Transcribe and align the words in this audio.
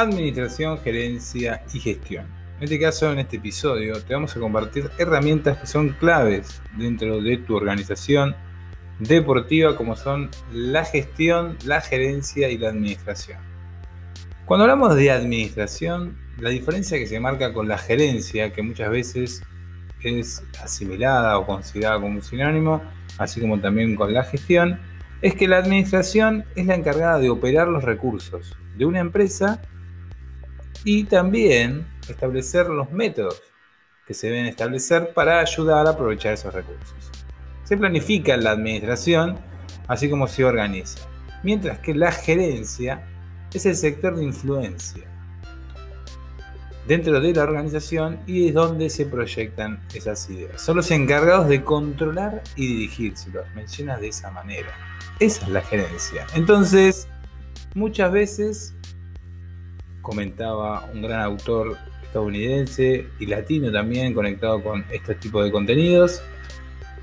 administración, 0.00 0.78
gerencia 0.78 1.62
y 1.72 1.80
gestión. 1.80 2.26
En 2.58 2.64
este 2.64 2.80
caso, 2.80 3.12
en 3.12 3.20
este 3.20 3.36
episodio, 3.36 4.02
te 4.02 4.14
vamos 4.14 4.36
a 4.36 4.40
compartir 4.40 4.90
herramientas 4.98 5.58
que 5.58 5.66
son 5.66 5.90
claves 5.90 6.60
dentro 6.76 7.20
de 7.20 7.36
tu 7.38 7.56
organización 7.56 8.34
deportiva 8.98 9.76
como 9.76 9.94
son 9.94 10.30
la 10.52 10.84
gestión, 10.84 11.56
la 11.64 11.80
gerencia 11.80 12.48
y 12.48 12.58
la 12.58 12.70
administración. 12.70 13.38
Cuando 14.44 14.64
hablamos 14.64 14.96
de 14.96 15.10
administración, 15.10 16.16
la 16.38 16.50
diferencia 16.50 16.98
que 16.98 17.06
se 17.06 17.20
marca 17.20 17.52
con 17.52 17.68
la 17.68 17.78
gerencia, 17.78 18.52
que 18.52 18.62
muchas 18.62 18.90
veces 18.90 19.42
es 20.02 20.42
asimilada 20.62 21.38
o 21.38 21.46
considerada 21.46 22.00
como 22.00 22.16
un 22.16 22.22
sinónimo, 22.22 22.82
así 23.18 23.40
como 23.40 23.60
también 23.60 23.94
con 23.94 24.12
la 24.12 24.24
gestión, 24.24 24.80
es 25.22 25.34
que 25.34 25.48
la 25.48 25.58
administración 25.58 26.44
es 26.56 26.66
la 26.66 26.76
encargada 26.76 27.18
de 27.18 27.30
operar 27.30 27.68
los 27.68 27.84
recursos 27.84 28.56
de 28.76 28.84
una 28.84 29.00
empresa 29.00 29.60
y 30.90 31.04
también 31.04 31.86
establecer 32.08 32.70
los 32.70 32.90
métodos 32.90 33.42
que 34.06 34.14
se 34.14 34.28
deben 34.28 34.46
establecer 34.46 35.12
para 35.12 35.40
ayudar 35.40 35.86
a 35.86 35.90
aprovechar 35.90 36.32
esos 36.32 36.54
recursos. 36.54 37.10
Se 37.64 37.76
planifica 37.76 38.38
la 38.38 38.52
administración, 38.52 39.38
así 39.86 40.08
como 40.08 40.26
se 40.26 40.46
organiza, 40.46 41.06
mientras 41.42 41.80
que 41.80 41.94
la 41.94 42.10
gerencia 42.10 43.06
es 43.52 43.66
el 43.66 43.76
sector 43.76 44.16
de 44.16 44.24
influencia 44.24 45.04
dentro 46.86 47.20
de 47.20 47.34
la 47.34 47.42
organización 47.42 48.20
y 48.26 48.48
es 48.48 48.54
donde 48.54 48.88
se 48.88 49.04
proyectan 49.04 49.82
esas 49.92 50.30
ideas. 50.30 50.62
Son 50.62 50.74
los 50.74 50.90
encargados 50.90 51.50
de 51.50 51.64
controlar 51.64 52.42
y 52.56 52.66
dirigir, 52.66 53.14
si 53.14 53.30
los 53.30 53.44
mencionas 53.54 54.00
de 54.00 54.08
esa 54.08 54.30
manera. 54.30 54.72
Esa 55.20 55.44
es 55.44 55.50
la 55.50 55.60
gerencia. 55.60 56.26
Entonces, 56.34 57.08
muchas 57.74 58.10
veces, 58.10 58.74
comentaba 60.08 60.88
un 60.94 61.02
gran 61.02 61.20
autor 61.20 61.76
estadounidense 62.02 63.06
y 63.18 63.26
latino 63.26 63.70
también 63.70 64.14
conectado 64.14 64.62
con 64.62 64.82
este 64.90 65.14
tipo 65.14 65.44
de 65.44 65.52
contenidos, 65.52 66.22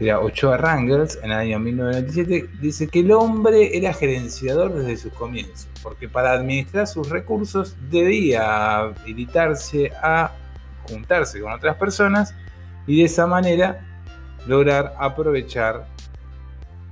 era 0.00 0.20
Ochoa 0.20 0.56
Rangers, 0.56 1.18
en 1.22 1.30
el 1.30 1.38
año 1.38 1.58
1997, 1.58 2.58
dice 2.60 2.88
que 2.88 3.00
el 3.00 3.12
hombre 3.12 3.76
era 3.76 3.92
gerenciador 3.92 4.72
desde 4.72 4.96
sus 4.96 5.12
comienzos, 5.12 5.68
porque 5.82 6.08
para 6.08 6.32
administrar 6.32 6.86
sus 6.86 7.08
recursos 7.10 7.76
debía 7.90 8.78
habilitarse 8.78 9.92
a 10.02 10.32
juntarse 10.88 11.40
con 11.40 11.52
otras 11.52 11.76
personas 11.76 12.34
y 12.86 12.98
de 12.98 13.04
esa 13.04 13.26
manera 13.26 13.84
lograr 14.46 14.94
aprovechar 14.98 15.86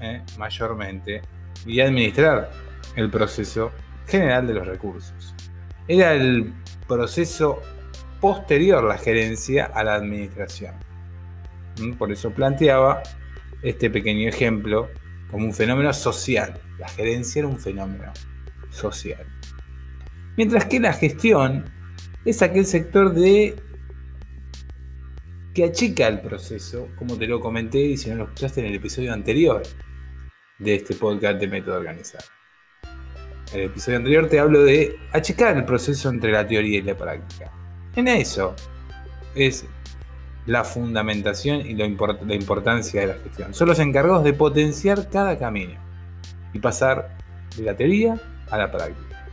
eh, 0.00 0.22
mayormente 0.36 1.22
y 1.66 1.80
administrar 1.80 2.50
el 2.94 3.10
proceso 3.10 3.72
general 4.06 4.46
de 4.46 4.54
los 4.54 4.66
recursos. 4.66 5.34
Era 5.88 6.12
el 6.12 6.52
proceso 6.86 7.62
posterior 8.20 8.84
la 8.84 8.98
gerencia 8.98 9.64
a 9.66 9.82
la 9.82 9.94
administración. 9.94 10.74
Por 11.98 12.12
eso 12.12 12.30
planteaba 12.30 13.02
este 13.62 13.88
pequeño 13.88 14.28
ejemplo 14.28 14.90
como 15.30 15.46
un 15.46 15.54
fenómeno 15.54 15.92
social. 15.92 16.60
La 16.78 16.88
gerencia 16.88 17.40
era 17.40 17.48
un 17.48 17.58
fenómeno 17.58 18.12
social. 18.70 19.26
Mientras 20.36 20.66
que 20.66 20.78
la 20.78 20.92
gestión 20.92 21.64
es 22.24 22.42
aquel 22.42 22.66
sector 22.66 23.14
de 23.14 23.56
que 25.54 25.64
achica 25.64 26.06
el 26.06 26.20
proceso, 26.20 26.88
como 26.96 27.16
te 27.16 27.26
lo 27.26 27.40
comenté 27.40 27.80
y 27.80 27.96
si 27.96 28.10
no 28.10 28.16
lo 28.16 28.24
escuchaste 28.24 28.60
en 28.60 28.66
el 28.66 28.74
episodio 28.74 29.12
anterior 29.12 29.62
de 30.58 30.74
este 30.74 30.94
podcast 30.94 31.40
de 31.40 31.48
método 31.48 31.76
organizado. 31.76 32.37
El 33.52 33.62
episodio 33.62 33.98
anterior 33.98 34.28
te 34.28 34.38
hablo 34.38 34.62
de 34.62 34.98
achicar 35.12 35.56
el 35.56 35.64
proceso 35.64 36.10
entre 36.10 36.32
la 36.32 36.46
teoría 36.46 36.78
y 36.78 36.82
la 36.82 36.96
práctica. 36.96 37.50
En 37.96 38.06
eso 38.06 38.54
es 39.34 39.64
la 40.44 40.64
fundamentación 40.64 41.60
y 41.60 41.74
la, 41.74 41.86
importancia 41.86 43.00
de 43.00 43.06
la 43.06 43.14
gestión. 43.14 43.54
Son 43.54 43.68
los 43.68 43.78
encargados 43.78 44.24
de 44.24 44.34
potenciar 44.34 45.08
cada 45.08 45.38
camino 45.38 45.74
y 46.52 46.58
pasar 46.58 47.16
de 47.56 47.62
la 47.62 47.74
teoría 47.74 48.20
a 48.50 48.58
la 48.58 48.70
práctica. 48.70 49.26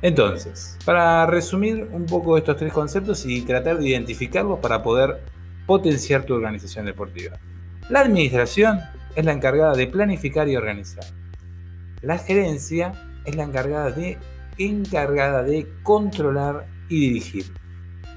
Entonces, 0.00 0.78
para 0.84 1.26
resumir 1.26 1.88
un 1.90 2.06
poco 2.06 2.36
estos 2.36 2.56
tres 2.56 2.72
conceptos 2.72 3.24
y 3.26 3.42
tratar 3.42 3.78
de 3.78 3.88
identificarlos 3.88 4.60
para 4.60 4.82
poder 4.82 5.20
potenciar 5.66 6.24
tu 6.24 6.34
organización 6.34 6.86
deportiva. 6.86 7.38
La 7.88 8.00
administración 8.00 8.80
es 9.16 9.24
la 9.24 9.32
encargada 9.32 9.74
de 9.74 9.86
planificar 9.86 10.48
y 10.48 10.56
organizar. 10.56 11.04
La 12.04 12.18
gerencia 12.18 12.92
es 13.24 13.34
la 13.34 13.44
encargada 13.44 13.90
de, 13.90 14.18
encargada 14.58 15.42
de 15.42 15.66
controlar 15.82 16.66
y 16.90 17.00
dirigir. 17.00 17.46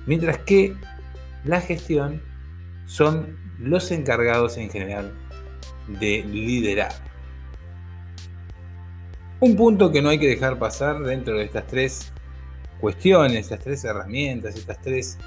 Mientras 0.05 0.39
que 0.39 0.75
la 1.45 1.61
gestión 1.61 2.21
son 2.85 3.37
los 3.59 3.91
encargados 3.91 4.57
en 4.57 4.69
general 4.69 5.13
de 5.87 6.23
liderar. 6.23 6.91
Un 9.39 9.55
punto 9.55 9.89
que 9.91 10.01
no 10.01 10.09
hay 10.09 10.19
que 10.19 10.27
dejar 10.27 10.59
pasar 10.59 10.99
dentro 10.99 11.37
de 11.37 11.45
estas 11.45 11.65
tres 11.67 12.11
cuestiones, 12.81 13.39
estas 13.39 13.59
tres 13.61 13.85
herramientas, 13.85 14.55
estas 14.55 14.81
tres 14.81 15.17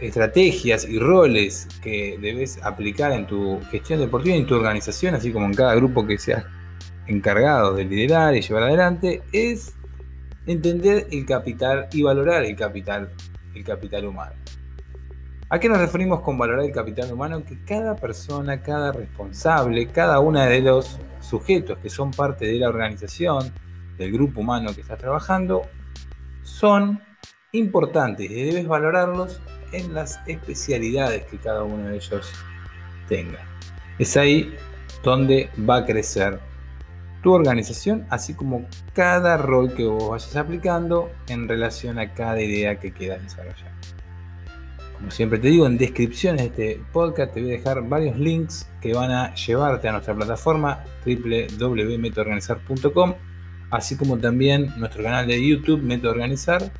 estrategias 0.00 0.88
y 0.88 1.00
roles 1.00 1.66
que 1.82 2.16
debes 2.20 2.62
aplicar 2.62 3.10
en 3.10 3.26
tu 3.26 3.60
gestión 3.72 3.98
deportiva 3.98 4.36
y 4.36 4.40
en 4.40 4.46
tu 4.46 4.54
organización, 4.54 5.16
así 5.16 5.32
como 5.32 5.46
en 5.46 5.54
cada 5.54 5.74
grupo 5.74 6.06
que 6.06 6.16
seas 6.18 6.44
encargado 7.08 7.74
de 7.74 7.84
liderar 7.84 8.36
y 8.36 8.42
llevar 8.42 8.64
adelante, 8.64 9.22
es 9.32 9.74
entender 10.46 11.08
el 11.10 11.26
capital 11.26 11.88
y 11.92 12.02
valorar 12.02 12.44
el 12.44 12.54
capital, 12.54 13.10
el 13.54 13.64
capital 13.64 14.06
humano. 14.06 14.34
¿A 15.50 15.58
qué 15.58 15.68
nos 15.68 15.78
referimos 15.78 16.20
con 16.20 16.36
valorar 16.36 16.64
el 16.64 16.72
capital 16.72 17.10
humano? 17.10 17.42
Que 17.42 17.58
cada 17.64 17.96
persona, 17.96 18.60
cada 18.60 18.92
responsable, 18.92 19.86
cada 19.88 20.20
uno 20.20 20.40
de 20.40 20.60
los 20.60 20.98
sujetos 21.20 21.78
que 21.78 21.88
son 21.88 22.10
parte 22.10 22.46
de 22.46 22.58
la 22.58 22.68
organización, 22.68 23.50
del 23.96 24.12
grupo 24.12 24.42
humano 24.42 24.74
que 24.74 24.82
está 24.82 24.96
trabajando, 24.96 25.62
son 26.42 27.00
importantes 27.52 28.30
y 28.30 28.42
debes 28.42 28.68
valorarlos 28.68 29.40
en 29.72 29.94
las 29.94 30.20
especialidades 30.26 31.24
que 31.24 31.38
cada 31.38 31.62
uno 31.62 31.88
de 31.88 31.96
ellos 31.96 32.30
tenga. 33.08 33.40
Es 33.98 34.16
ahí 34.16 34.54
donde 35.02 35.48
va 35.68 35.78
a 35.78 35.86
crecer 35.86 36.40
tu 37.28 37.34
organización, 37.34 38.06
así 38.08 38.32
como 38.32 38.66
cada 38.94 39.36
rol 39.36 39.74
que 39.74 39.84
vos 39.84 40.08
vayas 40.08 40.34
aplicando 40.34 41.10
en 41.28 41.46
relación 41.46 41.98
a 41.98 42.14
cada 42.14 42.40
idea 42.40 42.80
que 42.80 42.90
quieras 42.90 43.22
desarrollar. 43.22 43.70
Como 44.94 45.10
siempre 45.10 45.38
te 45.38 45.48
digo, 45.48 45.66
en 45.66 45.76
descripciones 45.76 46.56
de 46.56 46.56
este 46.70 46.80
podcast 46.90 47.34
te 47.34 47.42
voy 47.42 47.50
a 47.50 47.58
dejar 47.58 47.86
varios 47.86 48.18
links 48.18 48.70
que 48.80 48.94
van 48.94 49.10
a 49.10 49.34
llevarte 49.34 49.88
a 49.88 49.92
nuestra 49.92 50.14
plataforma 50.14 50.82
www.metoorganizar.com, 51.04 53.14
así 53.72 53.98
como 53.98 54.16
también 54.16 54.72
nuestro 54.78 55.02
canal 55.02 55.26
de 55.26 55.46
YouTube 55.46 55.82
Método 55.82 56.12
Organizar 56.12 56.72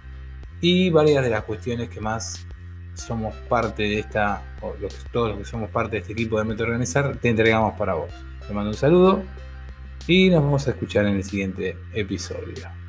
y 0.62 0.88
varias 0.88 1.24
de 1.24 1.28
las 1.28 1.42
cuestiones 1.42 1.90
que 1.90 2.00
más 2.00 2.46
somos 2.94 3.34
parte 3.50 3.82
de 3.82 3.98
esta, 3.98 4.42
o 4.62 4.72
todos 5.12 5.28
los 5.28 5.38
que 5.40 5.44
somos 5.44 5.68
parte 5.68 5.96
de 5.96 5.98
este 5.98 6.14
equipo 6.14 6.38
de 6.38 6.44
Método 6.44 6.68
Organizar, 6.68 7.18
te 7.18 7.28
entregamos 7.28 7.78
para 7.78 7.92
vos. 7.92 8.08
Te 8.46 8.54
mando 8.54 8.70
un 8.70 8.76
saludo 8.76 9.22
y 10.08 10.30
nos 10.30 10.42
vamos 10.42 10.66
a 10.66 10.70
escuchar 10.70 11.06
en 11.06 11.16
el 11.16 11.24
siguiente 11.24 11.76
episodio. 11.92 12.87